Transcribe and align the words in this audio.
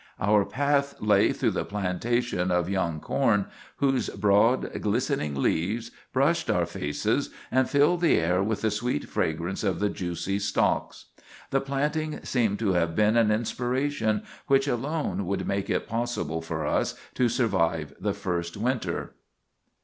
Our 0.19 0.45
path 0.45 0.95
lay 0.99 1.31
through 1.31 1.51
the 1.51 1.63
plantation 1.63 2.49
of 2.49 2.67
young 2.67 2.99
corn, 2.99 3.45
whose 3.75 4.09
broad, 4.09 4.81
glistening 4.81 5.35
leaves 5.39 5.91
brushed 6.11 6.49
our 6.49 6.65
faces 6.65 7.29
and 7.51 7.69
filled 7.69 8.01
the 8.01 8.17
air 8.17 8.41
with 8.41 8.61
the 8.61 8.71
sweet 8.71 9.07
fragrance 9.07 9.63
of 9.63 9.79
the 9.79 9.89
juicy 9.89 10.39
stalks. 10.39 11.11
The 11.51 11.61
planting 11.61 12.19
seemed 12.23 12.57
to 12.57 12.73
have 12.73 12.95
been 12.95 13.15
an 13.15 13.29
inspiration 13.29 14.23
which 14.47 14.67
alone 14.67 15.27
would 15.27 15.47
make 15.47 15.69
it 15.69 15.87
possible 15.87 16.41
for 16.41 16.65
us 16.65 16.95
to 17.13 17.29
survive 17.29 17.93
the 17.99 18.15
first 18.15 18.57
winter." 18.57 19.13